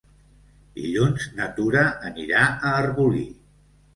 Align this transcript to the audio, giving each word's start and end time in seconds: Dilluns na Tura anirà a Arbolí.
Dilluns 0.79 1.27
na 1.41 1.49
Tura 1.59 1.83
anirà 2.11 2.41
a 2.45 2.71
Arbolí. 2.81 3.25